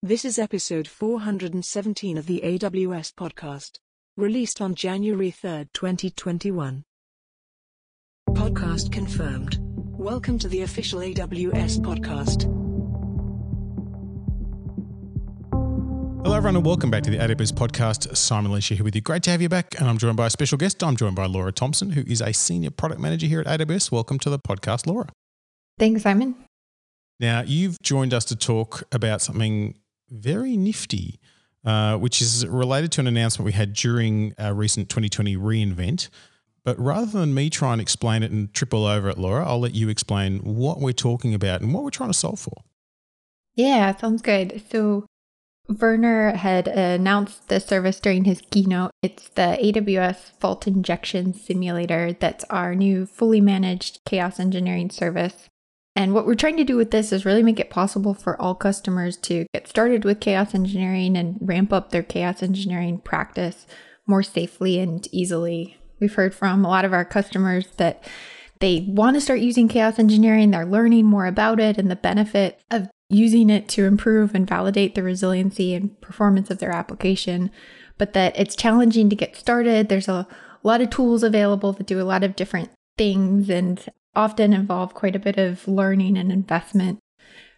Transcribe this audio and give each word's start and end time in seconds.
This 0.00 0.24
is 0.24 0.38
episode 0.38 0.86
417 0.86 2.18
of 2.18 2.26
the 2.26 2.40
AWS 2.44 3.12
podcast, 3.14 3.80
released 4.16 4.60
on 4.60 4.76
January 4.76 5.32
3, 5.32 5.66
2021. 5.74 6.84
Podcast 8.28 8.92
confirmed. 8.92 9.58
Welcome 9.60 10.38
to 10.38 10.46
the 10.46 10.62
official 10.62 11.00
AWS 11.00 11.80
podcast. 11.80 12.44
Hello, 16.22 16.36
everyone, 16.36 16.54
and 16.54 16.64
welcome 16.64 16.92
back 16.92 17.02
to 17.02 17.10
the 17.10 17.16
AWS 17.16 17.52
podcast. 17.52 18.16
Simon 18.16 18.52
Elisha 18.52 18.76
here 18.76 18.84
with 18.84 18.94
you. 18.94 19.00
Great 19.00 19.24
to 19.24 19.30
have 19.30 19.42
you 19.42 19.48
back. 19.48 19.74
And 19.80 19.88
I'm 19.88 19.98
joined 19.98 20.16
by 20.16 20.28
a 20.28 20.30
special 20.30 20.58
guest. 20.58 20.80
I'm 20.84 20.94
joined 20.94 21.16
by 21.16 21.26
Laura 21.26 21.50
Thompson, 21.50 21.90
who 21.90 22.02
is 22.02 22.20
a 22.20 22.32
senior 22.32 22.70
product 22.70 23.00
manager 23.00 23.26
here 23.26 23.40
at 23.40 23.58
AWS. 23.58 23.90
Welcome 23.90 24.20
to 24.20 24.30
the 24.30 24.38
podcast, 24.38 24.86
Laura. 24.86 25.08
Thanks, 25.76 26.04
Simon. 26.04 26.36
Now, 27.18 27.42
you've 27.44 27.82
joined 27.82 28.14
us 28.14 28.24
to 28.26 28.36
talk 28.36 28.84
about 28.92 29.20
something 29.20 29.74
very 30.10 30.56
nifty, 30.56 31.20
uh, 31.64 31.96
which 31.96 32.20
is 32.22 32.46
related 32.46 32.92
to 32.92 33.00
an 33.00 33.06
announcement 33.06 33.44
we 33.44 33.52
had 33.52 33.72
during 33.72 34.34
our 34.38 34.54
recent 34.54 34.88
2020 34.88 35.36
re:Invent. 35.36 36.08
But 36.64 36.78
rather 36.78 37.06
than 37.06 37.32
me 37.32 37.48
try 37.48 37.72
and 37.72 37.80
explain 37.80 38.22
it 38.22 38.30
and 38.30 38.52
triple 38.52 38.84
over 38.84 39.08
it, 39.08 39.18
Laura, 39.18 39.46
I'll 39.46 39.60
let 39.60 39.74
you 39.74 39.88
explain 39.88 40.40
what 40.40 40.80
we're 40.80 40.92
talking 40.92 41.32
about 41.32 41.62
and 41.62 41.72
what 41.72 41.82
we're 41.82 41.90
trying 41.90 42.10
to 42.10 42.18
solve 42.18 42.38
for. 42.38 42.62
Yeah, 43.54 43.96
sounds 43.96 44.22
good. 44.22 44.62
So, 44.70 45.06
Werner 45.68 46.36
had 46.36 46.68
announced 46.68 47.48
the 47.48 47.60
service 47.60 48.00
during 48.00 48.24
his 48.24 48.40
keynote. 48.50 48.90
It's 49.02 49.28
the 49.30 49.58
AWS 49.60 50.38
Fault 50.38 50.66
Injection 50.66 51.34
Simulator 51.34 52.12
that's 52.12 52.44
our 52.44 52.74
new 52.74 53.06
fully 53.06 53.40
managed 53.40 54.00
chaos 54.04 54.38
engineering 54.38 54.90
service. 54.90 55.48
And 55.98 56.14
what 56.14 56.26
we're 56.26 56.36
trying 56.36 56.56
to 56.58 56.64
do 56.64 56.76
with 56.76 56.92
this 56.92 57.12
is 57.12 57.24
really 57.24 57.42
make 57.42 57.58
it 57.58 57.70
possible 57.70 58.14
for 58.14 58.40
all 58.40 58.54
customers 58.54 59.16
to 59.16 59.46
get 59.52 59.66
started 59.66 60.04
with 60.04 60.20
chaos 60.20 60.54
engineering 60.54 61.16
and 61.16 61.36
ramp 61.40 61.72
up 61.72 61.90
their 61.90 62.04
chaos 62.04 62.40
engineering 62.40 63.00
practice 63.00 63.66
more 64.06 64.22
safely 64.22 64.78
and 64.78 65.08
easily. 65.10 65.76
We've 65.98 66.14
heard 66.14 66.36
from 66.36 66.64
a 66.64 66.68
lot 66.68 66.84
of 66.84 66.92
our 66.92 67.04
customers 67.04 67.66
that 67.78 68.08
they 68.60 68.86
want 68.88 69.16
to 69.16 69.20
start 69.20 69.40
using 69.40 69.66
chaos 69.66 69.98
engineering, 69.98 70.52
they're 70.52 70.64
learning 70.64 71.06
more 71.06 71.26
about 71.26 71.58
it 71.58 71.78
and 71.78 71.90
the 71.90 71.96
benefit 71.96 72.60
of 72.70 72.88
using 73.10 73.50
it 73.50 73.68
to 73.70 73.84
improve 73.84 74.36
and 74.36 74.48
validate 74.48 74.94
the 74.94 75.02
resiliency 75.02 75.74
and 75.74 76.00
performance 76.00 76.48
of 76.48 76.60
their 76.60 76.70
application, 76.70 77.50
but 77.96 78.12
that 78.12 78.38
it's 78.38 78.54
challenging 78.54 79.10
to 79.10 79.16
get 79.16 79.34
started. 79.34 79.88
There's 79.88 80.06
a 80.06 80.28
lot 80.62 80.80
of 80.80 80.90
tools 80.90 81.24
available 81.24 81.72
that 81.72 81.88
do 81.88 82.00
a 82.00 82.06
lot 82.06 82.22
of 82.22 82.36
different 82.36 82.70
things 82.96 83.50
and 83.50 83.84
often 84.18 84.52
involve 84.52 84.94
quite 84.94 85.14
a 85.14 85.20
bit 85.20 85.38
of 85.38 85.66
learning 85.68 86.18
and 86.18 86.32
investment 86.32 86.98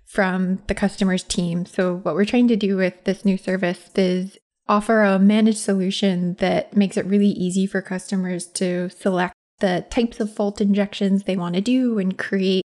from 0.04 0.62
the 0.66 0.74
customer's 0.74 1.22
team. 1.22 1.64
So, 1.64 1.96
what 1.96 2.14
we're 2.14 2.26
trying 2.26 2.48
to 2.48 2.56
do 2.56 2.76
with 2.76 3.04
this 3.04 3.24
new 3.24 3.38
service 3.38 3.90
is 3.96 4.38
offer 4.68 5.02
a 5.02 5.18
managed 5.18 5.58
solution 5.58 6.34
that 6.34 6.76
makes 6.76 6.96
it 6.98 7.06
really 7.06 7.30
easy 7.30 7.66
for 7.66 7.80
customers 7.80 8.46
to 8.46 8.90
select 8.90 9.34
the 9.60 9.86
types 9.90 10.20
of 10.20 10.32
fault 10.32 10.60
injections 10.60 11.24
they 11.24 11.36
want 11.36 11.54
to 11.54 11.60
do 11.60 11.98
and 11.98 12.18
create 12.18 12.64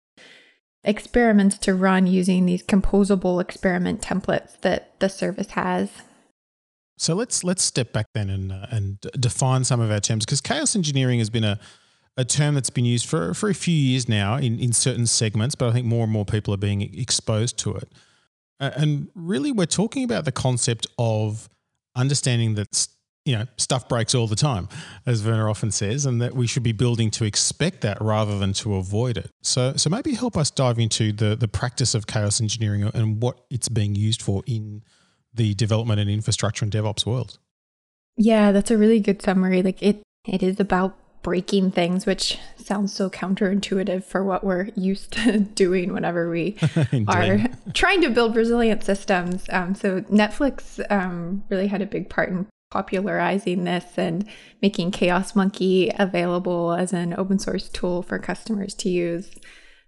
experiments 0.83 1.57
to 1.57 1.73
run 1.73 2.05
using 2.05 2.45
these 2.45 2.63
composable 2.63 3.41
experiment 3.41 4.01
templates 4.01 4.59
that 4.61 4.99
the 4.99 5.09
service 5.09 5.51
has. 5.51 5.89
So 6.97 7.13
let's 7.13 7.43
let's 7.43 7.63
step 7.63 7.93
back 7.93 8.07
then 8.13 8.29
and 8.29 8.51
uh, 8.51 8.67
and 8.71 8.99
define 9.19 9.63
some 9.63 9.79
of 9.79 9.89
our 9.89 9.99
terms 9.99 10.25
because 10.25 10.41
chaos 10.41 10.75
engineering 10.75 11.19
has 11.19 11.29
been 11.29 11.43
a 11.43 11.59
a 12.17 12.25
term 12.25 12.55
that's 12.55 12.69
been 12.69 12.85
used 12.85 13.07
for, 13.07 13.33
for 13.33 13.49
a 13.49 13.53
few 13.53 13.73
years 13.73 14.07
now 14.07 14.37
in, 14.37 14.59
in 14.59 14.71
certain 14.73 15.05
segments, 15.05 15.55
but 15.55 15.69
I 15.69 15.73
think 15.73 15.85
more 15.85 16.03
and 16.03 16.11
more 16.11 16.25
people 16.25 16.53
are 16.53 16.57
being 16.57 16.81
exposed 16.81 17.57
to 17.59 17.75
it. 17.75 17.89
And 18.59 19.09
really, 19.15 19.51
we're 19.51 19.65
talking 19.65 20.05
about 20.05 20.23
the 20.23 20.31
concept 20.31 20.87
of 20.97 21.49
understanding 21.93 22.55
that 22.55 22.87
you 23.25 23.37
know 23.37 23.45
stuff 23.57 23.89
breaks 23.89 24.15
all 24.15 24.27
the 24.27 24.35
time, 24.37 24.69
as 25.05 25.25
Werner 25.25 25.49
often 25.49 25.71
says, 25.71 26.05
and 26.05 26.21
that 26.21 26.35
we 26.35 26.47
should 26.47 26.63
be 26.63 26.71
building 26.71 27.11
to 27.11 27.25
expect 27.25 27.81
that 27.81 28.01
rather 28.01 28.39
than 28.39 28.53
to 28.53 28.75
avoid 28.75 29.17
it. 29.17 29.29
So, 29.41 29.75
so 29.75 29.89
maybe 29.89 30.13
help 30.13 30.37
us 30.37 30.51
dive 30.51 30.79
into 30.79 31.11
the 31.11 31.35
the 31.35 31.49
practice 31.49 31.93
of 31.93 32.07
chaos 32.07 32.39
engineering 32.39 32.89
and 32.93 33.21
what 33.21 33.41
it's 33.49 33.67
being 33.67 33.93
used 33.93 34.21
for 34.21 34.41
in 34.47 34.83
the 35.33 35.53
development 35.55 35.99
and 35.99 36.09
infrastructure 36.09 36.63
and 36.63 36.71
DevOps 36.71 37.05
world. 37.05 37.39
Yeah, 38.15 38.53
that's 38.53 38.71
a 38.71 38.77
really 38.77 39.01
good 39.01 39.21
summary. 39.21 39.61
Like 39.61 39.83
it, 39.83 40.01
it 40.25 40.41
is 40.41 40.61
about 40.61 40.97
breaking 41.25 41.71
things, 41.71 42.05
which 42.05 42.37
sounds 42.55 42.93
so 42.93 43.09
counterintuitive 43.09 44.03
for 44.03 44.23
what 44.23 44.43
we're 44.43 44.69
used 44.75 45.11
to 45.13 45.39
doing 45.55 45.91
whenever 45.91 46.29
we 46.29 46.55
are 47.07 47.39
trying 47.73 47.99
to 47.99 48.11
build 48.11 48.35
resilient 48.35 48.83
systems. 48.83 49.43
Um, 49.49 49.73
so 49.73 50.01
Netflix 50.01 50.79
um, 50.91 51.43
really 51.49 51.65
had 51.65 51.81
a 51.81 51.87
big 51.87 52.11
part 52.11 52.29
in 52.29 52.45
popularizing 52.69 53.63
this 53.63 53.85
and 53.97 54.27
making 54.61 54.91
Chaos 54.91 55.35
Monkey 55.35 55.91
available 55.97 56.73
as 56.73 56.93
an 56.93 57.15
open 57.17 57.39
source 57.39 57.69
tool 57.69 58.03
for 58.03 58.19
customers 58.19 58.75
to 58.75 58.89
use. 58.89 59.31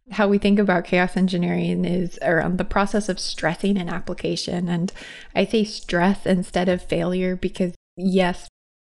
How 0.10 0.28
we 0.28 0.40
think 0.40 0.58
about 0.58 0.86
chaos 0.86 1.16
engineering 1.16 1.86
is 1.86 2.18
around 2.24 2.58
the 2.58 2.66
process 2.66 3.10
of 3.10 3.20
stressing 3.20 3.78
an 3.78 3.90
application. 3.90 4.70
And 4.70 4.92
I 5.36 5.46
say 5.46 5.66
stress 5.66 6.26
instead 6.26 6.68
of 6.68 6.82
failure 6.82 7.36
because, 7.36 7.76
yes, 7.96 8.48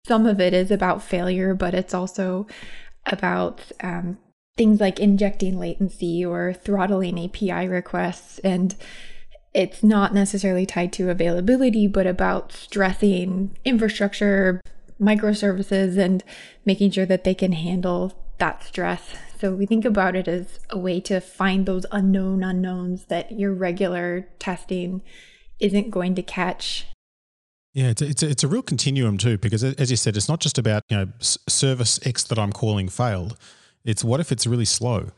some 0.07 0.27
of 0.27 0.41
it 0.41 0.53
is 0.53 0.71
about 0.71 1.03
failure, 1.03 1.55
but 1.55 1.75
it's 1.75 1.95
also 1.95 2.47
about 3.07 3.73
um, 3.83 4.19
things 4.57 4.81
like 4.81 5.01
injecting 5.01 5.59
latency 5.59 6.25
or 6.25 6.53
throttling 6.53 7.19
API 7.25 7.69
requests. 7.69 8.39
And 8.41 8.75
it's 9.55 9.83
not 9.83 10.13
necessarily 10.13 10.67
tied 10.67 10.93
to 10.95 11.11
availability, 11.11 11.87
but 11.87 12.07
about 12.07 12.53
stressing 12.53 13.57
infrastructure, 13.65 14.61
microservices, 15.01 15.97
and 15.97 16.23
making 16.65 16.91
sure 16.91 17.07
that 17.07 17.25
they 17.25 17.35
can 17.35 17.53
handle 17.53 18.13
that 18.39 18.65
stress. 18.65 19.15
So 19.39 19.53
we 19.53 19.67
think 19.67 19.85
about 19.85 20.17
it 20.17 20.29
as 20.29 20.59
a 20.71 20.79
way 20.79 21.01
to 21.03 21.21
find 21.21 21.67
those 21.67 21.87
unknown 21.93 22.43
unknowns 22.43 23.07
that 23.07 23.33
your 23.33 23.53
regular 23.53 24.29
testing 24.39 25.03
isn't 25.61 25.91
going 25.91 26.15
to 26.17 26.23
catch 26.23 26.87
yeah, 27.75 27.89
it's 27.89 28.01
a, 28.01 28.07
it's 28.07 28.23
a, 28.23 28.29
it's 28.31 28.45
a 28.45 28.49
real 28.49 28.63
continuum 28.63 29.19
too, 29.19 29.37
because 29.37 29.65
as 29.65 29.91
you 29.91 29.97
said, 29.97 30.17
it's 30.17 30.29
not 30.29 30.41
just 30.41 30.59
about 30.59 30.85
you 30.89 30.97
know 30.97 31.09
service 31.21 31.99
X 32.07 32.23
that 32.25 32.39
I'm 32.39 32.53
calling 32.53 32.89
failed. 32.89 33.37
It's 33.85 34.05
what 34.05 34.21
if 34.21 34.31
it's 34.31 34.47
really 34.47 34.65
slow, 34.65 35.11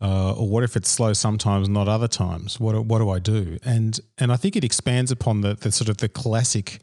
uh, 0.00 0.34
or 0.34 0.46
what 0.46 0.62
if 0.62 0.76
it's 0.76 0.90
slow 0.90 1.14
sometimes, 1.14 1.70
not 1.70 1.88
other 1.88 2.08
times. 2.08 2.60
What 2.60 2.84
what 2.84 2.98
do 2.98 3.08
I 3.08 3.18
do? 3.18 3.56
And 3.64 3.98
and 4.18 4.30
I 4.30 4.36
think 4.36 4.56
it 4.56 4.62
expands 4.62 5.10
upon 5.10 5.40
the, 5.40 5.54
the 5.54 5.72
sort 5.72 5.88
of 5.88 5.96
the 5.96 6.08
classic 6.08 6.80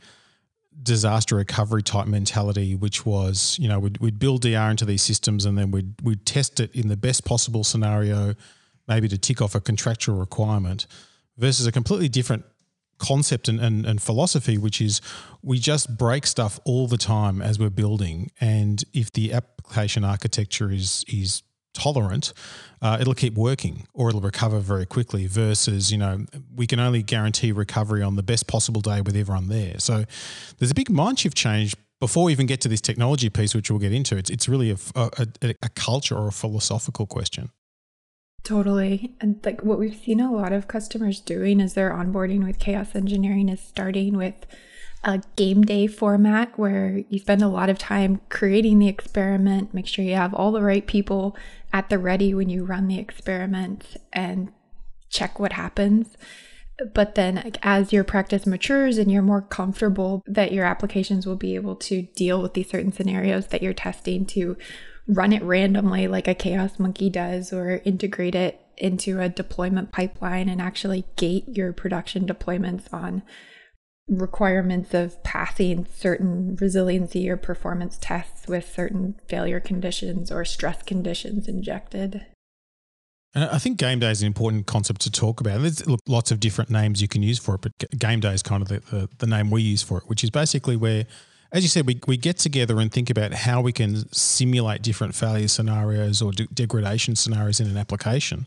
disaster 0.81 1.35
recovery 1.35 1.83
type 1.83 2.07
mentality, 2.07 2.73
which 2.73 3.05
was 3.05 3.55
you 3.59 3.67
know 3.67 3.77
we'd, 3.77 3.99
we'd 3.99 4.17
build 4.17 4.41
DR 4.41 4.71
into 4.71 4.83
these 4.83 5.03
systems 5.03 5.45
and 5.45 5.55
then 5.59 5.69
we'd 5.69 5.93
we'd 6.01 6.25
test 6.25 6.59
it 6.59 6.73
in 6.73 6.87
the 6.87 6.97
best 6.97 7.23
possible 7.23 7.63
scenario, 7.63 8.33
maybe 8.87 9.07
to 9.07 9.17
tick 9.17 9.43
off 9.43 9.53
a 9.53 9.61
contractual 9.61 10.17
requirement, 10.17 10.87
versus 11.37 11.67
a 11.67 11.71
completely 11.71 12.09
different 12.09 12.45
concept 12.99 13.47
and, 13.47 13.59
and, 13.59 13.85
and, 13.85 14.01
philosophy, 14.01 14.57
which 14.57 14.81
is 14.81 15.01
we 15.41 15.57
just 15.57 15.97
break 15.97 16.27
stuff 16.27 16.59
all 16.65 16.87
the 16.87 16.97
time 16.97 17.41
as 17.41 17.57
we're 17.57 17.69
building. 17.69 18.31
And 18.39 18.83
if 18.93 19.11
the 19.11 19.33
application 19.33 20.03
architecture 20.03 20.71
is 20.71 21.03
is 21.07 21.43
tolerant, 21.73 22.33
uh, 22.81 22.97
it'll 22.99 23.13
keep 23.13 23.35
working 23.35 23.87
or 23.93 24.09
it'll 24.09 24.21
recover 24.21 24.59
very 24.59 24.85
quickly. 24.85 25.27
Versus, 25.27 25.91
you 25.91 25.97
know, 25.97 26.25
we 26.55 26.67
can 26.67 26.79
only 26.79 27.03
guarantee 27.03 27.51
recovery 27.51 28.01
on 28.01 28.15
the 28.15 28.23
best 28.23 28.47
possible 28.47 28.81
day 28.81 29.01
with 29.01 29.15
everyone 29.15 29.47
there. 29.47 29.79
So 29.79 30.03
there's 30.57 30.71
a 30.71 30.75
big 30.75 30.89
mind 30.89 31.19
shift 31.19 31.37
change 31.37 31.75
before 31.99 32.25
we 32.25 32.31
even 32.31 32.45
get 32.45 32.61
to 32.61 32.69
this 32.69 32.81
technology 32.81 33.29
piece, 33.29 33.53
which 33.53 33.69
we'll 33.69 33.79
get 33.79 33.93
into. 33.93 34.17
It's 34.17 34.29
it's 34.29 34.47
really 34.47 34.71
a, 34.71 34.77
a, 34.95 35.27
a 35.61 35.69
culture 35.69 36.15
or 36.15 36.27
a 36.27 36.31
philosophical 36.31 37.05
question. 37.05 37.49
Totally. 38.49 39.13
And 39.21 39.39
like 39.45 39.61
what 39.61 39.77
we've 39.77 39.95
seen 39.95 40.19
a 40.19 40.31
lot 40.31 40.53
of 40.53 40.67
customers 40.67 41.21
doing 41.21 41.61
as 41.61 41.75
they're 41.75 41.91
onboarding 41.91 42.43
with 42.43 42.57
chaos 42.57 42.95
engineering 42.95 43.47
is 43.47 43.61
starting 43.61 44.17
with 44.17 44.33
a 45.03 45.21
game 45.35 45.61
day 45.61 45.85
format 45.85 46.57
where 46.57 47.03
you 47.09 47.19
spend 47.19 47.43
a 47.43 47.47
lot 47.47 47.69
of 47.69 47.77
time 47.77 48.21
creating 48.29 48.79
the 48.79 48.87
experiment, 48.87 49.71
make 49.71 49.85
sure 49.85 50.03
you 50.03 50.15
have 50.15 50.33
all 50.33 50.51
the 50.51 50.63
right 50.63 50.87
people 50.87 51.37
at 51.71 51.89
the 51.89 51.99
ready 51.99 52.33
when 52.33 52.49
you 52.49 52.65
run 52.65 52.87
the 52.87 52.97
experiment 52.97 53.97
and 54.11 54.51
check 55.11 55.39
what 55.39 55.53
happens. 55.53 56.17
But 56.95 57.13
then, 57.13 57.35
like, 57.35 57.59
as 57.61 57.93
your 57.93 58.03
practice 58.03 58.47
matures 58.47 58.97
and 58.97 59.11
you're 59.11 59.21
more 59.21 59.43
comfortable 59.43 60.23
that 60.25 60.53
your 60.53 60.65
applications 60.65 61.27
will 61.27 61.35
be 61.35 61.53
able 61.53 61.75
to 61.75 62.01
deal 62.15 62.41
with 62.41 62.55
these 62.55 62.71
certain 62.71 62.93
scenarios 62.93 63.47
that 63.47 63.61
you're 63.61 63.73
testing 63.73 64.25
to 64.27 64.57
run 65.09 65.33
it 65.33 65.41
randomly 65.41 66.07
like 66.07 66.27
a 66.27 66.35
chaos 66.35 66.77
monkey 66.77 67.09
does 67.09 67.51
or 67.51 67.81
integrate 67.83 68.35
it 68.35 68.61
into 68.77 69.19
a 69.19 69.27
deployment 69.27 69.91
pipeline 69.91 70.47
and 70.47 70.61
actually 70.61 71.03
gate 71.17 71.43
your 71.47 71.73
production 71.73 72.25
deployments 72.25 72.93
on 72.93 73.23
requirements 74.07 74.93
of 74.93 75.21
passing 75.23 75.85
certain 75.93 76.55
resiliency 76.61 77.29
or 77.29 77.37
performance 77.37 77.97
tests 77.99 78.47
with 78.47 78.71
certain 78.71 79.19
failure 79.27 79.59
conditions 79.59 80.31
or 80.31 80.45
stress 80.45 80.81
conditions 80.83 81.47
injected. 81.47 82.25
And 83.35 83.43
I 83.43 83.59
think 83.59 83.77
game 83.77 83.99
day 83.99 84.09
is 84.09 84.21
an 84.21 84.27
important 84.27 84.65
concept 84.65 85.01
to 85.01 85.11
talk 85.11 85.39
about. 85.39 85.61
There's 85.61 85.83
lots 86.07 86.31
of 86.31 86.39
different 86.39 86.71
names 86.71 87.01
you 87.01 87.07
can 87.07 87.21
use 87.21 87.37
for 87.37 87.55
it, 87.55 87.61
but 87.61 87.73
game 87.97 88.19
day 88.19 88.33
is 88.33 88.41
kind 88.41 88.61
of 88.61 88.69
the, 88.69 88.79
the, 88.91 89.09
the 89.19 89.27
name 89.27 89.51
we 89.51 89.61
use 89.61 89.83
for 89.83 89.99
it, 89.99 90.05
which 90.07 90.23
is 90.23 90.29
basically 90.31 90.75
where 90.75 91.05
as 91.51 91.63
you 91.63 91.69
said, 91.69 91.87
we, 91.87 91.99
we 92.07 92.15
get 92.15 92.37
together 92.37 92.79
and 92.79 92.91
think 92.91 93.09
about 93.09 93.33
how 93.33 93.59
we 93.59 93.71
can 93.71 94.11
simulate 94.13 94.83
different 94.83 95.15
failure 95.15 95.47
scenarios 95.47 96.21
or 96.21 96.31
de- 96.31 96.45
degradation 96.47 97.15
scenarios 97.15 97.59
in 97.59 97.67
an 97.67 97.75
application, 97.75 98.45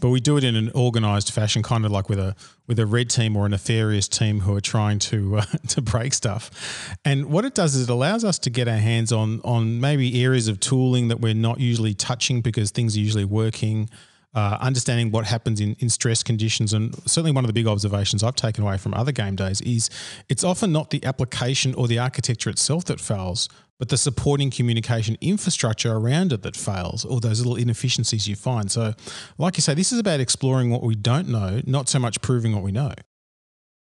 but 0.00 0.10
we 0.10 0.20
do 0.20 0.36
it 0.36 0.44
in 0.44 0.54
an 0.54 0.70
organized 0.74 1.30
fashion, 1.30 1.62
kind 1.62 1.86
of 1.86 1.90
like 1.90 2.08
with 2.08 2.18
a 2.18 2.36
with 2.66 2.78
a 2.78 2.86
red 2.86 3.10
team 3.10 3.36
or 3.36 3.46
a 3.46 3.48
nefarious 3.48 4.06
team 4.06 4.40
who 4.40 4.54
are 4.54 4.60
trying 4.60 4.98
to 4.98 5.36
uh, 5.38 5.44
to 5.68 5.80
break 5.80 6.12
stuff. 6.12 6.96
And 7.04 7.26
what 7.26 7.44
it 7.46 7.54
does 7.54 7.74
is 7.74 7.84
it 7.84 7.90
allows 7.90 8.22
us 8.22 8.38
to 8.40 8.50
get 8.50 8.68
our 8.68 8.76
hands 8.76 9.12
on 9.12 9.40
on 9.44 9.80
maybe 9.80 10.22
areas 10.22 10.46
of 10.46 10.60
tooling 10.60 11.08
that 11.08 11.20
we're 11.20 11.34
not 11.34 11.58
usually 11.58 11.94
touching 11.94 12.42
because 12.42 12.70
things 12.70 12.96
are 12.96 13.00
usually 13.00 13.24
working 13.24 13.88
uh, 14.34 14.58
understanding 14.60 15.10
what 15.10 15.26
happens 15.26 15.60
in, 15.60 15.76
in 15.78 15.88
stress 15.88 16.22
conditions. 16.22 16.72
And 16.72 16.94
certainly, 17.08 17.32
one 17.32 17.44
of 17.44 17.48
the 17.48 17.52
big 17.52 17.66
observations 17.66 18.22
I've 18.22 18.34
taken 18.34 18.64
away 18.64 18.78
from 18.78 18.94
other 18.94 19.12
game 19.12 19.36
days 19.36 19.60
is 19.60 19.90
it's 20.28 20.44
often 20.44 20.72
not 20.72 20.90
the 20.90 21.04
application 21.04 21.74
or 21.74 21.86
the 21.86 21.98
architecture 21.98 22.50
itself 22.50 22.84
that 22.86 23.00
fails, 23.00 23.48
but 23.78 23.88
the 23.88 23.98
supporting 23.98 24.50
communication 24.50 25.18
infrastructure 25.20 25.92
around 25.92 26.32
it 26.32 26.42
that 26.42 26.56
fails, 26.56 27.04
or 27.04 27.20
those 27.20 27.40
little 27.40 27.56
inefficiencies 27.56 28.26
you 28.26 28.36
find. 28.36 28.70
So, 28.70 28.94
like 29.38 29.56
you 29.56 29.62
say, 29.62 29.74
this 29.74 29.92
is 29.92 29.98
about 29.98 30.20
exploring 30.20 30.70
what 30.70 30.82
we 30.82 30.94
don't 30.94 31.28
know, 31.28 31.60
not 31.66 31.88
so 31.88 31.98
much 31.98 32.20
proving 32.22 32.54
what 32.54 32.62
we 32.62 32.72
know. 32.72 32.92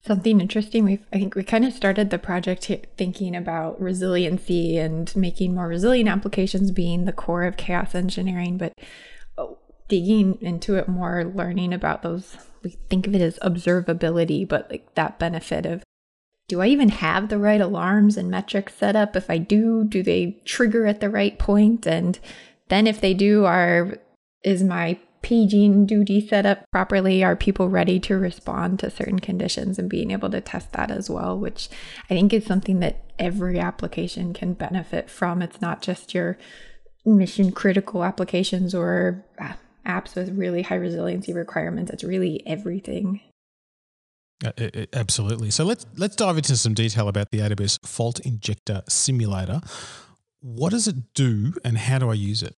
Something 0.05 0.39
interesting. 0.39 0.85
We've 0.85 1.03
I 1.11 1.17
think 1.17 1.33
we 1.33 1.43
kind 1.43 1.65
of 1.65 1.73
started 1.73 2.09
the 2.09 2.19
project 2.19 2.69
thinking 2.95 3.35
about 3.35 3.81
resiliency 3.81 4.77
and 4.77 5.15
making 5.15 5.55
more 5.55 5.67
resilient 5.67 6.09
applications 6.09 6.71
being 6.71 7.05
the 7.05 7.13
core 7.13 7.43
of 7.43 7.57
chaos 7.57 7.95
engineering, 7.95 8.57
but 8.57 8.73
digging 9.87 10.37
into 10.41 10.75
it 10.75 10.87
more, 10.87 11.23
learning 11.23 11.73
about 11.73 12.01
those, 12.01 12.37
we 12.63 12.71
think 12.89 13.07
of 13.07 13.15
it 13.15 13.21
as 13.21 13.39
observability, 13.39 14.47
but 14.47 14.69
like 14.69 14.93
that 14.95 15.19
benefit 15.19 15.65
of 15.65 15.83
do 16.47 16.61
I 16.61 16.67
even 16.67 16.89
have 16.89 17.29
the 17.29 17.39
right 17.39 17.61
alarms 17.61 18.17
and 18.17 18.29
metrics 18.29 18.75
set 18.75 18.95
up? 18.95 19.15
If 19.15 19.29
I 19.29 19.39
do, 19.39 19.83
do 19.83 20.03
they 20.03 20.39
trigger 20.45 20.85
at 20.85 20.99
the 20.99 21.09
right 21.09 21.37
point? 21.39 21.87
And 21.87 22.19
then 22.69 22.85
if 22.85 23.01
they 23.01 23.13
do, 23.13 23.45
are 23.45 23.97
is 24.43 24.63
my 24.63 24.99
paging 25.23 25.87
duty 25.87 26.25
set 26.25 26.45
up 26.45 26.69
properly? 26.71 27.23
Are 27.23 27.35
people 27.35 27.67
ready 27.67 27.99
to 28.01 28.15
respond 28.15 28.79
to 28.79 28.91
certain 28.91 29.19
conditions 29.19 29.79
and 29.79 29.89
being 29.89 30.11
able 30.11 30.29
to 30.29 30.39
test 30.39 30.71
that 30.73 30.91
as 30.91 31.09
well, 31.09 31.37
which 31.37 31.67
I 32.11 32.13
think 32.13 32.31
is 32.31 32.45
something 32.45 32.79
that 32.81 33.03
every 33.17 33.59
application 33.59 34.33
can 34.33 34.53
benefit 34.53 35.09
from. 35.09 35.41
It's 35.41 35.61
not 35.61 35.81
just 35.81 36.13
your 36.13 36.37
mission 37.05 37.51
critical 37.51 38.03
applications 38.03 38.75
or 38.75 39.25
uh, 39.39 39.53
apps 39.85 40.15
with 40.15 40.37
really 40.37 40.61
high 40.61 40.75
resiliency 40.75 41.33
requirements. 41.33 41.91
It's 41.91 42.03
really 42.03 42.43
everything. 42.45 43.21
Uh, 44.43 44.51
absolutely. 44.93 45.49
So 45.49 45.63
let's 45.63 45.85
let's 45.95 46.15
dive 46.15 46.37
into 46.37 46.57
some 46.57 46.73
detail 46.73 47.07
about 47.07 47.31
the 47.31 47.39
AWS 47.39 47.85
Fault 47.85 48.19
Injector 48.21 48.83
Simulator. 48.89 49.61
What 50.41 50.71
does 50.71 50.87
it 50.87 51.13
do, 51.13 51.53
and 51.63 51.77
how 51.77 51.99
do 51.99 52.09
I 52.09 52.13
use 52.13 52.43
it? 52.43 52.53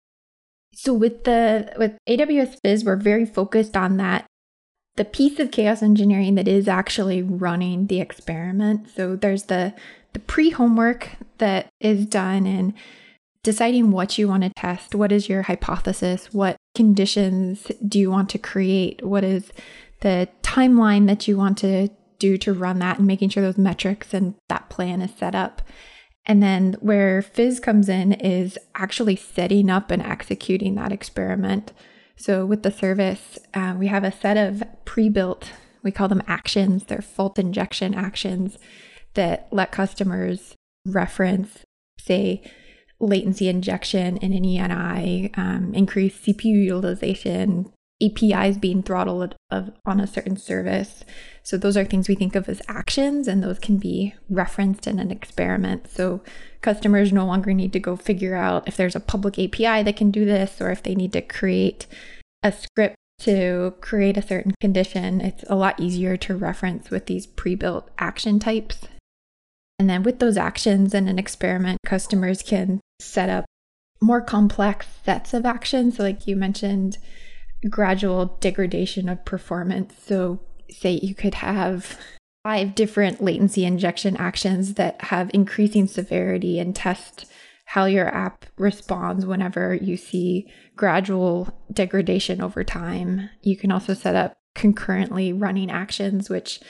So 0.74 0.92
with 0.92 1.24
the 1.24 1.72
with 1.78 1.96
AWS 2.08 2.58
Fizz, 2.62 2.84
we're 2.84 2.96
very 2.96 3.24
focused 3.24 3.76
on 3.76 3.96
that 3.98 4.26
the 4.98 5.04
piece 5.04 5.38
of 5.38 5.52
chaos 5.52 5.80
engineering 5.80 6.34
that 6.34 6.48
is 6.48 6.66
actually 6.66 7.22
running 7.22 7.86
the 7.86 8.00
experiment. 8.00 8.90
So 8.94 9.16
there's 9.16 9.44
the 9.44 9.72
the 10.12 10.18
pre 10.18 10.50
homework 10.50 11.10
that 11.38 11.68
is 11.80 12.04
done 12.04 12.46
and 12.46 12.74
deciding 13.44 13.92
what 13.92 14.18
you 14.18 14.28
want 14.28 14.42
to 14.42 14.50
test. 14.56 14.94
What 14.94 15.12
is 15.12 15.28
your 15.28 15.42
hypothesis? 15.42 16.28
What 16.32 16.56
conditions 16.78 17.72
do 17.88 17.98
you 17.98 18.08
want 18.08 18.30
to 18.30 18.38
create? 18.38 19.04
What 19.04 19.24
is 19.24 19.50
the 19.98 20.28
timeline 20.42 21.08
that 21.08 21.26
you 21.26 21.36
want 21.36 21.58
to 21.58 21.88
do 22.20 22.38
to 22.38 22.52
run 22.52 22.78
that 22.78 22.98
and 22.98 23.06
making 23.06 23.30
sure 23.30 23.42
those 23.42 23.58
metrics 23.58 24.14
and 24.14 24.36
that 24.48 24.70
plan 24.70 25.02
is 25.02 25.10
set 25.12 25.34
up? 25.34 25.60
And 26.24 26.40
then 26.40 26.76
where 26.78 27.20
Fizz 27.20 27.58
comes 27.58 27.88
in 27.88 28.12
is 28.12 28.56
actually 28.76 29.16
setting 29.16 29.68
up 29.68 29.90
and 29.90 30.00
executing 30.00 30.76
that 30.76 30.92
experiment. 30.92 31.72
So 32.14 32.46
with 32.46 32.62
the 32.62 32.70
service, 32.70 33.40
uh, 33.54 33.74
we 33.76 33.88
have 33.88 34.04
a 34.04 34.12
set 34.12 34.36
of 34.36 34.62
pre 34.84 35.08
built, 35.08 35.50
we 35.82 35.90
call 35.90 36.06
them 36.06 36.22
actions, 36.28 36.84
they're 36.84 37.02
fault 37.02 37.40
injection 37.40 37.92
actions 37.92 38.56
that 39.14 39.48
let 39.50 39.72
customers 39.72 40.54
reference, 40.86 41.64
say, 41.98 42.48
latency 43.00 43.48
injection 43.48 44.16
in 44.18 44.32
an 44.32 44.42
ENI, 44.42 45.36
um, 45.38 45.72
increased 45.74 46.24
CPU 46.24 46.64
utilization, 46.64 47.72
APIs 48.02 48.56
being 48.56 48.82
throttled 48.82 49.34
of, 49.50 49.72
on 49.84 50.00
a 50.00 50.06
certain 50.06 50.36
service. 50.36 51.04
So 51.42 51.56
those 51.56 51.76
are 51.76 51.84
things 51.84 52.08
we 52.08 52.14
think 52.14 52.34
of 52.34 52.48
as 52.48 52.62
actions, 52.68 53.26
and 53.26 53.42
those 53.42 53.58
can 53.58 53.78
be 53.78 54.14
referenced 54.28 54.86
in 54.86 54.98
an 54.98 55.10
experiment. 55.10 55.88
So 55.88 56.22
customers 56.60 57.12
no 57.12 57.26
longer 57.26 57.52
need 57.52 57.72
to 57.72 57.80
go 57.80 57.96
figure 57.96 58.34
out 58.34 58.68
if 58.68 58.76
there's 58.76 58.96
a 58.96 59.00
public 59.00 59.38
API 59.38 59.82
that 59.82 59.96
can 59.96 60.10
do 60.10 60.24
this, 60.24 60.60
or 60.60 60.70
if 60.70 60.82
they 60.82 60.94
need 60.94 61.12
to 61.12 61.22
create 61.22 61.86
a 62.42 62.52
script 62.52 62.96
to 63.20 63.74
create 63.80 64.16
a 64.16 64.22
certain 64.22 64.52
condition. 64.60 65.20
It's 65.20 65.44
a 65.48 65.56
lot 65.56 65.80
easier 65.80 66.16
to 66.18 66.36
reference 66.36 66.90
with 66.90 67.06
these 67.06 67.26
pre-built 67.26 67.90
action 67.98 68.38
types. 68.38 68.86
And 69.78 69.88
then 69.88 70.02
with 70.02 70.18
those 70.18 70.36
actions 70.36 70.94
in 70.94 71.08
an 71.08 71.18
experiment, 71.18 71.78
customers 71.86 72.42
can 72.42 72.80
set 73.00 73.28
up 73.28 73.44
more 74.00 74.20
complex 74.20 74.86
sets 75.04 75.34
of 75.34 75.46
actions. 75.46 75.96
So, 75.96 76.02
like 76.02 76.26
you 76.26 76.36
mentioned, 76.36 76.98
gradual 77.68 78.36
degradation 78.40 79.08
of 79.08 79.24
performance. 79.24 79.94
So, 80.04 80.40
say 80.70 80.98
you 81.02 81.14
could 81.14 81.34
have 81.34 81.98
five 82.44 82.74
different 82.74 83.22
latency 83.22 83.64
injection 83.64 84.16
actions 84.16 84.74
that 84.74 85.00
have 85.04 85.30
increasing 85.34 85.86
severity 85.86 86.58
and 86.58 86.74
test 86.74 87.26
how 87.66 87.84
your 87.84 88.08
app 88.08 88.46
responds 88.56 89.26
whenever 89.26 89.74
you 89.74 89.96
see 89.96 90.50
gradual 90.74 91.54
degradation 91.70 92.40
over 92.40 92.64
time. 92.64 93.28
You 93.42 93.56
can 93.56 93.70
also 93.70 93.92
set 93.92 94.16
up 94.16 94.38
concurrently 94.54 95.32
running 95.32 95.70
actions, 95.70 96.30
which 96.30 96.60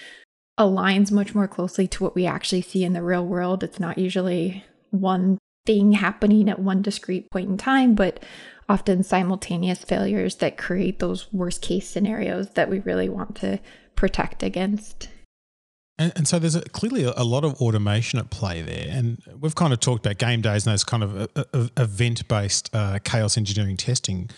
aligns 0.59 1.13
much 1.13 1.35
more 1.35 1.49
closely 1.49 1.87
to 1.87 2.03
what 2.03 2.15
we 2.15 2.27
actually 2.27 2.63
see 2.63 2.85
in 2.85 2.93
the 2.93 3.03
real 3.03 3.25
world. 3.25 3.63
It's 3.63 3.81
not 3.81 3.97
usually 3.97 4.65
one 4.91 5.39
thing 5.67 5.93
happening 5.93 6.49
at 6.49 6.59
one 6.59 6.83
discrete 6.83 7.31
point 7.31 7.49
in 7.49 7.57
time, 7.57 7.95
but 7.95 8.23
often 8.69 9.03
simultaneous 9.03 9.85
failures 9.85 10.37
that 10.37 10.59
create 10.59 10.99
those 10.99 11.33
worst 11.33 11.63
case 11.63 11.89
scenarios 11.89 12.51
that 12.51 12.69
we 12.69 12.81
really 12.81 13.09
want 13.09 13.37
to 13.37 13.61
protect 13.95 14.43
against. 14.43 15.09
And, 15.99 16.13
and 16.17 16.29
so 16.29 16.39
there's 16.39 16.55
a, 16.55 16.63
clearly 16.63 17.05
a, 17.05 17.25
lot 17.25 17.45
of 17.45 17.55
automation 17.55 18.19
at 18.19 18.31
play 18.31 18.63
there. 18.63 18.87
And 18.89 19.23
we've 19.41 19.55
kind 19.55 19.73
of 19.73 19.81
talked 19.81 20.05
about 20.05 20.19
game 20.19 20.41
days 20.41 20.67
and 20.67 20.73
those 20.73 20.85
kind 20.85 21.03
of 21.03 21.29
event 21.77 22.27
based 22.29 22.71
uh, 22.75 22.99
chaos 23.05 23.37
engineering 23.37 23.77
testing. 23.77 24.31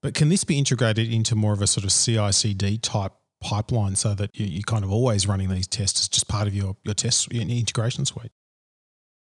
But 0.00 0.14
can 0.14 0.28
this 0.28 0.44
be 0.44 0.58
integrated 0.58 1.12
into 1.12 1.34
more 1.34 1.52
of 1.52 1.62
a 1.62 1.66
sort 1.66 1.84
of 1.84 1.90
CI 1.90 2.32
CD 2.32 2.78
type 2.78 3.12
pipeline 3.44 3.94
so 3.94 4.14
that 4.14 4.30
you, 4.34 4.60
are 4.60 4.62
kind 4.62 4.84
of 4.84 4.90
always 4.90 5.28
running 5.28 5.48
these 5.50 5.66
tests 5.66 6.00
as 6.00 6.08
just 6.08 6.26
part 6.26 6.48
of 6.48 6.54
your, 6.54 6.76
your 6.82 6.94
test 6.94 7.32
your 7.32 7.42
integration 7.42 8.04
suite? 8.04 8.32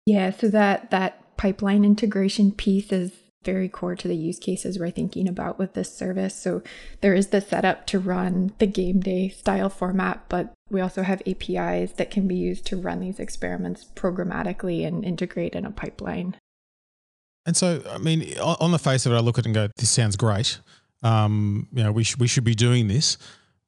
Yeah, 0.07 0.31
so 0.31 0.49
that 0.49 0.91
that 0.91 1.37
pipeline 1.37 1.85
integration 1.85 2.53
piece 2.53 2.93
is 2.93 3.13
very 3.43 3.69
core 3.69 3.97
to 3.97 4.07
the 4.07 4.17
use 4.17 4.39
cases 4.39 4.79
we're 4.79 4.91
thinking 4.91 5.27
about 5.27 5.59
with 5.59 5.73
this 5.73 5.95
service. 5.95 6.35
So 6.35 6.63
there 7.01 7.15
is 7.15 7.29
the 7.29 7.41
setup 7.41 7.87
to 7.87 7.99
run 7.99 8.53
the 8.59 8.67
game 8.67 9.01
day 9.01 9.31
style 9.31 9.71
format, 9.71 10.25
but 10.29 10.53
we 10.69 10.81
also 10.81 11.03
have 11.03 11.23
APIs 11.27 11.93
that 11.93 12.11
can 12.11 12.29
be 12.29 12.35
used 12.35 12.67
to 12.67 12.77
run 12.77 13.01
these 13.01 13.19
experiments 13.19 13.87
programmatically 13.95 14.87
and 14.87 15.05
integrate 15.05 15.55
in 15.55 15.65
a 15.65 15.71
pipeline. 15.71 16.37
And 17.47 17.57
so, 17.57 17.83
I 17.91 17.97
mean, 17.97 18.39
on 18.39 18.71
the 18.71 18.79
face 18.79 19.07
of 19.07 19.13
it, 19.13 19.17
I 19.17 19.21
look 19.21 19.39
at 19.39 19.45
it 19.45 19.49
and 19.49 19.55
go, 19.55 19.69
"This 19.77 19.91
sounds 19.91 20.17
great. 20.17 20.61
Um, 21.03 21.69
you 21.73 21.83
know, 21.83 21.91
we 21.91 22.05
sh- 22.05 22.19
we 22.19 22.27
should 22.27 22.45
be 22.45 22.55
doing 22.55 22.89
this." 22.89 23.17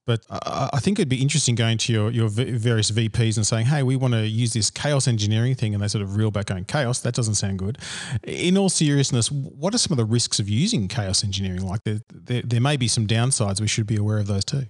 But 0.04 0.26
I 0.30 0.80
think 0.80 0.98
it'd 0.98 1.08
be 1.08 1.22
interesting 1.22 1.54
going 1.54 1.78
to 1.78 1.92
your, 1.92 2.10
your 2.10 2.28
various 2.28 2.90
VPs 2.90 3.36
and 3.36 3.46
saying, 3.46 3.66
hey, 3.66 3.84
we 3.84 3.94
want 3.94 4.14
to 4.14 4.26
use 4.26 4.52
this 4.52 4.68
chaos 4.68 5.06
engineering 5.06 5.54
thing. 5.54 5.74
And 5.74 5.82
they 5.82 5.86
sort 5.86 6.02
of 6.02 6.16
reel 6.16 6.32
back 6.32 6.46
going, 6.46 6.64
chaos, 6.64 7.00
that 7.00 7.14
doesn't 7.14 7.36
sound 7.36 7.60
good. 7.60 7.78
In 8.24 8.58
all 8.58 8.68
seriousness, 8.68 9.30
what 9.30 9.74
are 9.74 9.78
some 9.78 9.92
of 9.92 9.98
the 9.98 10.04
risks 10.04 10.40
of 10.40 10.48
using 10.48 10.88
chaos 10.88 11.22
engineering? 11.22 11.64
Like 11.64 11.84
there, 11.84 12.00
there, 12.12 12.42
there 12.42 12.60
may 12.60 12.76
be 12.76 12.88
some 12.88 13.06
downsides. 13.06 13.60
We 13.60 13.68
should 13.68 13.86
be 13.86 13.96
aware 13.96 14.18
of 14.18 14.26
those 14.26 14.44
too. 14.44 14.64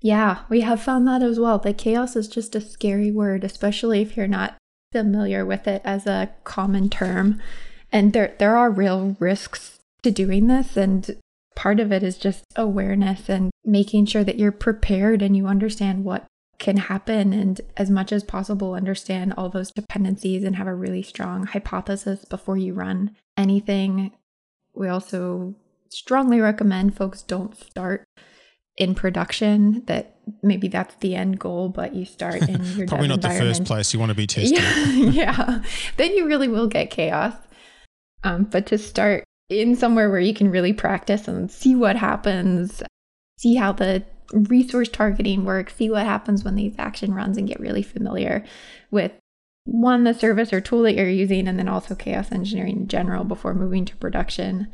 Yeah, 0.00 0.40
we 0.48 0.60
have 0.60 0.80
found 0.80 1.08
that 1.08 1.22
as 1.22 1.40
well. 1.40 1.58
That 1.58 1.78
chaos 1.78 2.14
is 2.14 2.28
just 2.28 2.54
a 2.54 2.60
scary 2.60 3.10
word, 3.10 3.42
especially 3.42 4.00
if 4.00 4.16
you're 4.16 4.28
not 4.28 4.56
familiar 4.92 5.44
with 5.44 5.66
it 5.66 5.82
as 5.84 6.06
a 6.06 6.30
common 6.44 6.88
term. 6.88 7.40
And 7.90 8.12
there, 8.12 8.36
there 8.38 8.56
are 8.56 8.70
real 8.70 9.16
risks 9.18 9.78
to 10.02 10.12
doing 10.12 10.46
this. 10.46 10.76
And 10.76 11.16
part 11.56 11.80
of 11.80 11.90
it 11.90 12.02
is 12.02 12.16
just 12.18 12.44
awareness 12.54 13.28
and 13.28 13.50
making 13.64 14.06
sure 14.06 14.22
that 14.22 14.38
you're 14.38 14.52
prepared 14.52 15.22
and 15.22 15.36
you 15.36 15.46
understand 15.46 16.04
what 16.04 16.26
can 16.58 16.76
happen 16.76 17.32
and 17.32 17.60
as 17.76 17.90
much 17.90 18.12
as 18.12 18.22
possible 18.22 18.74
understand 18.74 19.34
all 19.36 19.48
those 19.48 19.72
dependencies 19.72 20.44
and 20.44 20.56
have 20.56 20.66
a 20.66 20.74
really 20.74 21.02
strong 21.02 21.44
hypothesis 21.46 22.24
before 22.24 22.56
you 22.56 22.72
run 22.72 23.14
anything. 23.36 24.12
We 24.74 24.88
also 24.88 25.54
strongly 25.90 26.40
recommend 26.40 26.96
folks 26.96 27.22
don't 27.22 27.56
start 27.58 28.04
in 28.76 28.94
production 28.94 29.82
that 29.86 30.18
maybe 30.42 30.68
that's 30.68 30.94
the 30.96 31.14
end 31.14 31.38
goal 31.38 31.70
but 31.70 31.94
you 31.94 32.04
start 32.04 32.42
in 32.46 32.62
your 32.76 32.86
probably 32.86 33.08
not 33.08 33.22
the 33.22 33.30
first 33.30 33.64
place 33.64 33.94
you 33.94 33.98
want 33.98 34.10
to 34.10 34.14
be 34.14 34.26
testing. 34.26 34.58
yeah, 34.58 35.10
yeah. 35.10 35.62
Then 35.96 36.14
you 36.14 36.26
really 36.26 36.48
will 36.48 36.66
get 36.66 36.90
chaos. 36.90 37.34
Um, 38.24 38.44
but 38.44 38.66
to 38.66 38.78
start 38.78 39.24
in 39.48 39.76
somewhere 39.76 40.10
where 40.10 40.20
you 40.20 40.34
can 40.34 40.50
really 40.50 40.72
practice 40.72 41.28
and 41.28 41.50
see 41.50 41.74
what 41.74 41.96
happens 41.96 42.82
see 43.38 43.54
how 43.54 43.72
the 43.72 44.02
resource 44.32 44.88
targeting 44.88 45.44
works 45.44 45.76
see 45.76 45.88
what 45.90 46.04
happens 46.04 46.42
when 46.42 46.56
these 46.56 46.74
action 46.78 47.14
runs 47.14 47.36
and 47.36 47.48
get 47.48 47.60
really 47.60 47.82
familiar 47.82 48.44
with 48.90 49.12
one 49.64 50.04
the 50.04 50.14
service 50.14 50.52
or 50.52 50.60
tool 50.60 50.82
that 50.82 50.94
you're 50.94 51.08
using 51.08 51.46
and 51.46 51.58
then 51.58 51.68
also 51.68 51.94
chaos 51.94 52.32
engineering 52.32 52.76
in 52.76 52.88
general 52.88 53.24
before 53.24 53.54
moving 53.54 53.84
to 53.84 53.96
production 53.96 54.72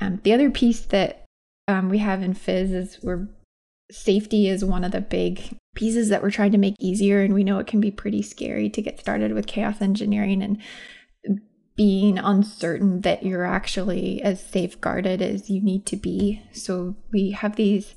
um, 0.00 0.20
the 0.22 0.32
other 0.32 0.50
piece 0.50 0.80
that 0.80 1.26
um, 1.68 1.88
we 1.88 1.98
have 1.98 2.22
in 2.22 2.34
Fizz 2.34 2.72
is 2.72 2.98
where 3.02 3.28
safety 3.90 4.48
is 4.48 4.64
one 4.64 4.84
of 4.84 4.92
the 4.92 5.00
big 5.00 5.56
pieces 5.74 6.08
that 6.08 6.22
we're 6.22 6.30
trying 6.30 6.52
to 6.52 6.58
make 6.58 6.74
easier. 6.80 7.22
And 7.22 7.34
we 7.34 7.44
know 7.44 7.58
it 7.58 7.66
can 7.66 7.80
be 7.80 7.90
pretty 7.90 8.22
scary 8.22 8.68
to 8.70 8.82
get 8.82 8.98
started 8.98 9.32
with 9.32 9.46
chaos 9.46 9.80
engineering 9.80 10.42
and 10.42 10.58
being 11.80 12.18
uncertain 12.18 13.00
that 13.00 13.22
you're 13.22 13.46
actually 13.46 14.20
as 14.20 14.38
safeguarded 14.38 15.22
as 15.22 15.48
you 15.48 15.62
need 15.62 15.86
to 15.86 15.96
be. 15.96 16.42
So 16.52 16.94
we 17.10 17.30
have 17.30 17.56
these 17.56 17.94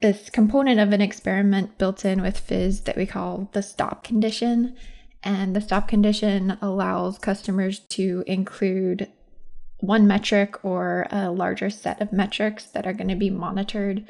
this 0.00 0.30
component 0.30 0.78
of 0.78 0.92
an 0.92 1.00
experiment 1.00 1.76
built 1.76 2.04
in 2.04 2.22
with 2.22 2.38
Fizz 2.38 2.82
that 2.82 2.96
we 2.96 3.06
call 3.06 3.50
the 3.52 3.64
stop 3.64 4.04
condition. 4.04 4.76
And 5.24 5.56
the 5.56 5.60
stop 5.60 5.88
condition 5.88 6.56
allows 6.62 7.18
customers 7.18 7.80
to 7.88 8.22
include 8.28 9.10
one 9.80 10.06
metric 10.06 10.64
or 10.64 11.08
a 11.10 11.32
larger 11.32 11.68
set 11.68 12.00
of 12.00 12.12
metrics 12.12 12.66
that 12.66 12.86
are 12.86 12.92
going 12.92 13.08
to 13.08 13.16
be 13.16 13.28
monitored 13.28 14.06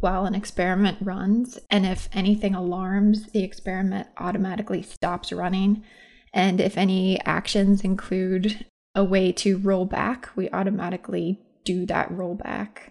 while 0.00 0.26
an 0.26 0.34
experiment 0.34 0.98
runs. 1.00 1.56
And 1.70 1.86
if 1.86 2.08
anything 2.12 2.56
alarms, 2.56 3.30
the 3.30 3.44
experiment 3.44 4.08
automatically 4.16 4.82
stops 4.82 5.32
running. 5.32 5.84
And 6.32 6.60
if 6.60 6.78
any 6.78 7.20
actions 7.24 7.82
include 7.82 8.64
a 8.94 9.04
way 9.04 9.32
to 9.32 9.58
roll 9.58 9.84
back, 9.84 10.30
we 10.36 10.48
automatically 10.50 11.40
do 11.64 11.86
that 11.86 12.10
rollback. 12.10 12.90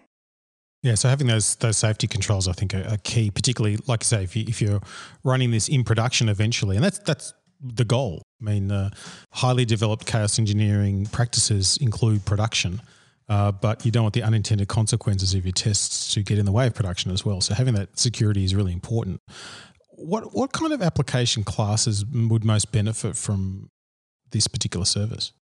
Yeah, 0.82 0.94
so 0.94 1.08
having 1.08 1.26
those 1.26 1.56
those 1.56 1.76
safety 1.76 2.06
controls, 2.06 2.48
I 2.48 2.52
think, 2.52 2.74
are, 2.74 2.86
are 2.88 2.96
key. 3.04 3.30
Particularly, 3.30 3.78
like 3.86 4.02
I 4.02 4.06
say, 4.06 4.24
if 4.24 4.34
you 4.34 4.44
if 4.48 4.62
you're 4.62 4.80
running 5.24 5.50
this 5.50 5.68
in 5.68 5.84
production 5.84 6.28
eventually, 6.28 6.76
and 6.76 6.84
that's 6.84 6.98
that's 7.00 7.34
the 7.62 7.84
goal. 7.84 8.22
I 8.40 8.44
mean, 8.44 8.72
uh, 8.72 8.90
highly 9.32 9.66
developed 9.66 10.06
chaos 10.06 10.38
engineering 10.38 11.06
practices 11.12 11.76
include 11.82 12.24
production, 12.24 12.80
uh, 13.28 13.52
but 13.52 13.84
you 13.84 13.92
don't 13.92 14.04
want 14.04 14.14
the 14.14 14.22
unintended 14.22 14.68
consequences 14.68 15.34
of 15.34 15.44
your 15.44 15.52
tests 15.52 16.14
to 16.14 16.22
get 16.22 16.38
in 16.38 16.46
the 16.46 16.52
way 16.52 16.66
of 16.66 16.74
production 16.74 17.10
as 17.10 17.26
well. 17.26 17.42
So 17.42 17.52
having 17.52 17.74
that 17.74 17.98
security 17.98 18.44
is 18.44 18.54
really 18.54 18.72
important. 18.72 19.20
What 20.00 20.34
what 20.34 20.52
kind 20.52 20.72
of 20.72 20.82
application 20.82 21.44
classes 21.44 22.04
would 22.06 22.44
most 22.44 22.72
benefit 22.72 23.16
from 23.16 23.68
this 24.30 24.46
particular 24.46 24.86
service? 24.86 25.32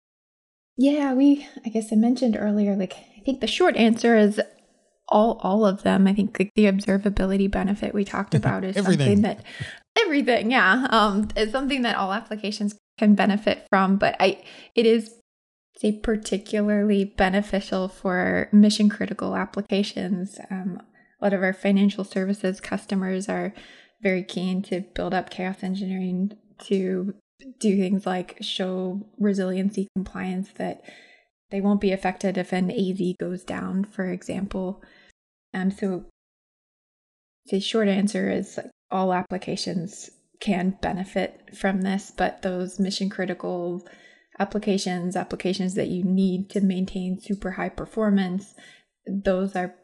Yeah, 0.77 1.15
we 1.15 1.47
I 1.65 1.69
guess 1.69 1.93
I 1.93 1.97
mentioned 1.97 2.37
earlier. 2.39 2.77
Like 2.77 2.95
I 2.95 3.21
think 3.25 3.41
the 3.41 3.47
short 3.47 3.77
answer 3.77 4.17
is 4.17 4.41
all 5.09 5.39
all 5.43 5.65
of 5.65 5.83
them. 5.83 6.07
I 6.07 6.15
think 6.15 6.39
like 6.39 6.53
the 6.55 6.65
observability 6.65 7.51
benefit 7.51 7.95
we 7.95 8.05
talked 8.05 8.35
about 8.35 8.65
is 8.65 8.77
something 8.77 9.23
that 9.23 9.45
everything 10.05 10.51
yeah 10.51 10.87
um 10.91 11.29
it's 11.37 11.53
something 11.53 11.83
that 11.83 11.97
all 11.97 12.13
applications 12.13 12.77
can 12.99 13.15
benefit 13.15 13.67
from 13.69 13.97
but 13.97 14.17
i 14.21 14.41
it 14.75 14.87
is 14.87 15.15
say 15.77 15.93
particularly 15.93 17.05
beneficial 17.05 17.89
for 17.89 18.49
mission 18.53 18.89
critical 18.89 19.37
applications 19.37 20.39
um, 20.51 20.81
a 21.21 21.25
lot 21.25 21.33
of 21.33 21.43
our 21.43 21.53
financial 21.53 22.05
services 22.05 22.61
customers 22.61 23.29
are 23.29 23.53
very 24.01 24.23
keen 24.23 24.63
to 24.63 24.81
build 24.95 25.15
up 25.15 25.31
chaos 25.31 25.63
engineering 25.63 26.37
to 26.59 27.15
do 27.59 27.77
things 27.77 28.07
like 28.07 28.37
show 28.41 29.07
resiliency 29.19 29.89
compliance 29.95 30.51
that 30.57 30.83
they 31.51 31.61
won't 31.61 31.81
be 31.81 31.93
affected 31.93 32.37
if 32.37 32.53
an 32.53 32.71
AZ 32.71 33.01
goes 33.19 33.43
down, 33.43 33.85
for 33.85 34.11
example. 34.11 34.83
Um, 35.55 35.71
so 35.71 36.05
the 37.47 37.61
short 37.61 37.89
answer 37.89 38.31
is 38.31 38.59
all 38.91 39.13
applications 39.13 40.11
can 40.41 40.77
benefit 40.83 41.57
from 41.57 41.83
this, 41.83 42.13
but 42.15 42.43
those 42.43 42.79
mission 42.79 43.09
critical 43.09 43.87
applications, 44.39 45.17
applications 45.17 45.75
that 45.75 45.89
you 45.89 46.05
need 46.05 46.51
to 46.51 46.61
maintain 46.61 47.19
super 47.21 47.53
high 47.53 47.69
performance, 47.69 48.55
those 49.07 49.57
are 49.57 49.75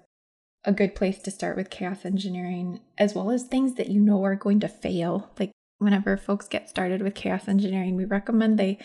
a 0.65 0.73
good 0.73 0.95
place 0.95 1.19
to 1.23 1.31
start 1.31 1.57
with 1.57 1.71
chaos 1.71 2.05
engineering, 2.05 2.81
as 2.99 3.15
well 3.15 3.31
as 3.31 3.45
things 3.45 3.75
that 3.75 3.89
you 3.89 4.01
know 4.01 4.25
are 4.25 4.35
going 4.35 4.61
to 4.61 4.69
fail. 4.69 5.31
Like 5.39 5.51
whenever 5.79 6.17
folks 6.17 6.49
get 6.49 6.69
started 6.69 7.03
with 7.03 7.15
chaos 7.15 7.49
engineering, 7.49 7.97
we 7.97 8.05
recommend 8.05 8.59
they 8.59 8.79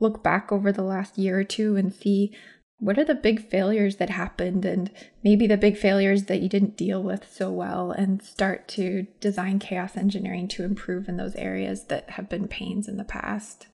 look 0.00 0.22
back 0.22 0.50
over 0.50 0.72
the 0.72 0.82
last 0.82 1.18
year 1.18 1.38
or 1.38 1.44
two 1.44 1.76
and 1.76 1.92
see 1.92 2.34
what 2.78 2.98
are 2.98 3.04
the 3.04 3.14
big 3.14 3.46
failures 3.46 3.96
that 3.96 4.08
happened 4.08 4.64
and 4.64 4.90
maybe 5.22 5.46
the 5.46 5.58
big 5.58 5.76
failures 5.76 6.24
that 6.24 6.40
you 6.40 6.48
didn't 6.48 6.78
deal 6.78 7.02
with 7.02 7.30
so 7.30 7.50
well 7.50 7.90
and 7.90 8.22
start 8.22 8.66
to 8.66 9.06
design 9.20 9.58
chaos 9.58 9.96
engineering 9.96 10.48
to 10.48 10.64
improve 10.64 11.06
in 11.06 11.18
those 11.18 11.34
areas 11.36 11.84
that 11.84 12.10
have 12.10 12.28
been 12.28 12.48
pains 12.48 12.88
in 12.88 12.96
the 12.96 13.04
past 13.04 13.66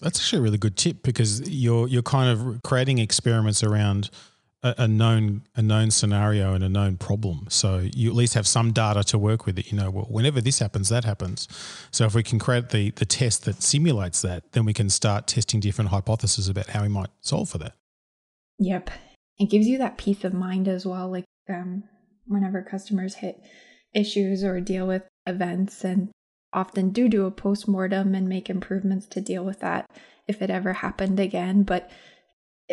that's 0.00 0.18
actually 0.18 0.40
a 0.40 0.42
really 0.42 0.58
good 0.58 0.76
tip 0.76 1.02
because 1.02 1.48
you're 1.48 1.86
you're 1.86 2.02
kind 2.02 2.28
of 2.28 2.62
creating 2.62 2.98
experiments 2.98 3.62
around 3.62 4.10
a, 4.62 4.74
a 4.78 4.88
known 4.88 5.42
a 5.56 5.62
known 5.62 5.90
scenario 5.90 6.54
and 6.54 6.62
a 6.64 6.68
known 6.68 6.96
problem 6.96 7.46
so 7.48 7.88
you 7.94 8.08
at 8.08 8.16
least 8.16 8.34
have 8.34 8.46
some 8.46 8.72
data 8.72 9.02
to 9.02 9.18
work 9.18 9.46
with 9.46 9.58
it 9.58 9.70
you 9.70 9.78
know 9.78 9.90
well 9.90 10.06
whenever 10.08 10.40
this 10.40 10.58
happens 10.58 10.88
that 10.88 11.04
happens 11.04 11.48
so 11.90 12.04
if 12.04 12.14
we 12.14 12.22
can 12.22 12.38
create 12.38 12.70
the 12.70 12.90
the 12.92 13.04
test 13.04 13.44
that 13.44 13.62
simulates 13.62 14.22
that 14.22 14.52
then 14.52 14.64
we 14.64 14.72
can 14.72 14.88
start 14.88 15.26
testing 15.26 15.60
different 15.60 15.90
hypotheses 15.90 16.48
about 16.48 16.68
how 16.68 16.82
we 16.82 16.88
might 16.88 17.10
solve 17.20 17.48
for 17.48 17.58
that 17.58 17.74
Yep. 18.62 18.90
It 19.38 19.50
gives 19.50 19.66
you 19.66 19.78
that 19.78 19.98
peace 19.98 20.24
of 20.24 20.32
mind 20.32 20.68
as 20.68 20.86
well. 20.86 21.10
Like 21.10 21.24
um, 21.48 21.84
whenever 22.26 22.62
customers 22.62 23.16
hit 23.16 23.40
issues 23.94 24.44
or 24.44 24.60
deal 24.60 24.86
with 24.86 25.02
events 25.26 25.84
and 25.84 26.10
often 26.52 26.90
do 26.90 27.08
do 27.08 27.26
a 27.26 27.30
post 27.30 27.66
mortem 27.66 28.14
and 28.14 28.28
make 28.28 28.48
improvements 28.48 29.06
to 29.06 29.20
deal 29.20 29.44
with 29.44 29.60
that 29.60 29.86
if 30.28 30.42
it 30.42 30.50
ever 30.50 30.74
happened 30.74 31.18
again. 31.18 31.64
But 31.64 31.90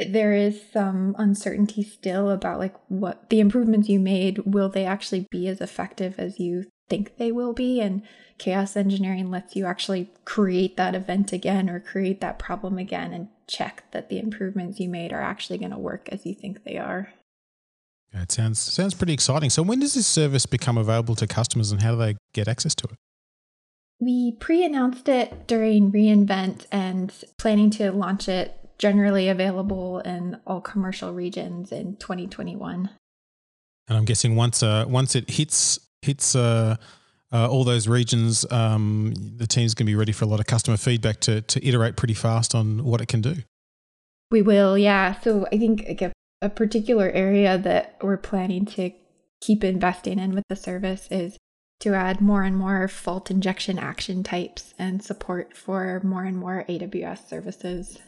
there 0.07 0.33
is 0.33 0.61
some 0.71 1.15
uncertainty 1.17 1.83
still 1.83 2.29
about 2.29 2.59
like 2.59 2.75
what 2.87 3.29
the 3.29 3.39
improvements 3.39 3.89
you 3.89 3.99
made 3.99 4.39
will 4.39 4.69
they 4.69 4.85
actually 4.85 5.27
be 5.31 5.47
as 5.47 5.61
effective 5.61 6.15
as 6.17 6.39
you 6.39 6.65
think 6.89 7.17
they 7.17 7.31
will 7.31 7.53
be? 7.53 7.81
And 7.81 8.01
chaos 8.37 8.75
engineering 8.75 9.29
lets 9.29 9.55
you 9.55 9.65
actually 9.65 10.11
create 10.25 10.77
that 10.77 10.95
event 10.95 11.33
again 11.33 11.69
or 11.69 11.79
create 11.79 12.21
that 12.21 12.39
problem 12.39 12.77
again 12.77 13.13
and 13.13 13.27
check 13.47 13.83
that 13.91 14.09
the 14.09 14.19
improvements 14.19 14.79
you 14.79 14.89
made 14.89 15.11
are 15.11 15.21
actually 15.21 15.57
going 15.57 15.71
to 15.71 15.77
work 15.77 16.09
as 16.11 16.25
you 16.25 16.33
think 16.33 16.63
they 16.63 16.77
are. 16.77 17.11
Yeah, 18.13 18.23
it 18.23 18.31
sounds 18.31 18.59
sounds 18.59 18.93
pretty 18.93 19.13
exciting. 19.13 19.49
So 19.49 19.61
when 19.61 19.79
does 19.79 19.93
this 19.93 20.07
service 20.07 20.45
become 20.45 20.77
available 20.77 21.15
to 21.15 21.27
customers 21.27 21.71
and 21.71 21.81
how 21.81 21.91
do 21.91 21.97
they 21.97 22.15
get 22.33 22.47
access 22.47 22.73
to 22.75 22.87
it? 22.87 22.95
We 24.01 24.31
pre-announced 24.39 25.09
it 25.09 25.45
during 25.45 25.91
re:Invent 25.91 26.67
and 26.71 27.13
planning 27.37 27.69
to 27.71 27.91
launch 27.91 28.29
it 28.29 28.58
generally 28.79 29.29
available 29.29 29.99
in 29.99 30.39
all 30.47 30.61
commercial 30.61 31.13
regions 31.13 31.71
in 31.71 31.95
2021 31.97 32.89
and 33.87 33.97
i'm 33.97 34.05
guessing 34.05 34.35
once 34.35 34.63
uh, 34.63 34.85
once 34.87 35.15
it 35.15 35.29
hits 35.29 35.79
hits 36.01 36.35
uh, 36.35 36.75
uh, 37.31 37.47
all 37.47 37.63
those 37.63 37.87
regions, 37.87 38.45
um, 38.51 39.13
the 39.37 39.45
team's 39.45 39.73
going 39.73 39.85
to 39.85 39.91
be 39.91 39.95
ready 39.95 40.11
for 40.11 40.25
a 40.25 40.27
lot 40.27 40.39
of 40.39 40.47
customer 40.47 40.77
feedback 40.77 41.19
to, 41.21 41.41
to 41.41 41.65
iterate 41.65 41.95
pretty 41.95 42.13
fast 42.13 42.55
on 42.55 42.83
what 42.83 43.01
it 43.01 43.07
can 43.07 43.21
do. 43.21 43.35
We 44.31 44.41
will, 44.41 44.77
yeah. 44.77 45.19
So 45.19 45.45
I 45.51 45.57
think 45.57 45.85
like 45.87 46.01
a, 46.01 46.11
a 46.41 46.49
particular 46.49 47.09
area 47.11 47.57
that 47.57 47.97
we're 48.01 48.17
planning 48.17 48.65
to 48.65 48.91
keep 49.41 49.63
investing 49.63 50.19
in 50.19 50.33
with 50.33 50.43
the 50.49 50.55
service 50.55 51.07
is 51.11 51.37
to 51.81 51.93
add 51.93 52.19
more 52.19 52.43
and 52.43 52.57
more 52.57 52.87
fault 52.87 53.31
injection 53.31 53.79
action 53.79 54.23
types 54.23 54.73
and 54.77 55.01
support 55.01 55.55
for 55.55 56.01
more 56.03 56.23
and 56.23 56.37
more 56.37 56.65
AWS 56.67 57.27
services. 57.27 57.99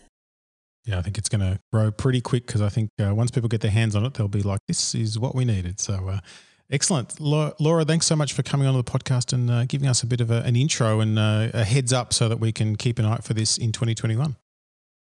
Yeah, 0.85 0.97
I 0.97 1.01
think 1.01 1.17
it's 1.17 1.29
going 1.29 1.41
to 1.41 1.59
grow 1.71 1.91
pretty 1.91 2.21
quick 2.21 2.47
because 2.47 2.61
I 2.61 2.69
think 2.69 2.89
uh, 3.00 3.13
once 3.13 3.29
people 3.29 3.50
get 3.50 3.61
their 3.61 3.71
hands 3.71 3.95
on 3.95 4.03
it, 4.05 4.15
they'll 4.15 4.27
be 4.27 4.41
like, 4.41 4.61
this 4.67 4.95
is 4.95 5.19
what 5.19 5.35
we 5.35 5.45
needed. 5.45 5.79
So, 5.79 6.09
uh, 6.09 6.19
Excellent. 6.71 7.19
Laura, 7.19 7.83
thanks 7.83 8.05
so 8.05 8.15
much 8.15 8.31
for 8.31 8.43
coming 8.43 8.65
on 8.65 8.75
the 8.75 8.83
podcast 8.83 9.33
and 9.33 9.51
uh, 9.51 9.65
giving 9.65 9.89
us 9.89 10.03
a 10.03 10.07
bit 10.07 10.21
of 10.21 10.31
a, 10.31 10.41
an 10.43 10.55
intro 10.55 11.01
and 11.01 11.19
uh, 11.19 11.50
a 11.53 11.65
heads 11.65 11.91
up 11.91 12.13
so 12.13 12.29
that 12.29 12.39
we 12.39 12.53
can 12.53 12.77
keep 12.77 12.97
an 12.97 13.03
eye 13.03 13.11
out 13.11 13.25
for 13.25 13.33
this 13.33 13.57
in 13.57 13.73
2021. 13.73 14.38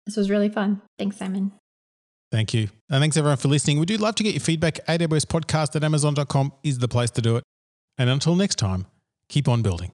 This 0.08 0.18
was 0.18 0.32
really 0.32 0.50
fun. 0.50 0.82
Thanks, 0.98 1.18
Simon. 1.18 1.52
Thank 2.32 2.56
you. 2.56 2.70
And 2.90 3.02
thanks 3.02 3.16
everyone 3.16 3.38
for 3.38 3.48
listening. 3.48 3.78
We 3.80 3.86
do 3.86 3.98
love 3.98 4.16
to 4.16 4.24
get 4.24 4.34
your 4.34 4.42
feedback. 4.42 4.80
AWS 4.88 5.26
podcast 5.26 5.76
at 5.76 5.84
amazon.com 5.84 6.54
is 6.64 6.80
the 6.80 6.88
place 6.88 7.12
to 7.12 7.22
do 7.22 7.36
it. 7.36 7.44
And 8.00 8.10
until 8.10 8.36
next 8.36 8.56
time, 8.56 8.88
keep 9.30 9.48
on 9.48 9.62
building. 9.62 9.92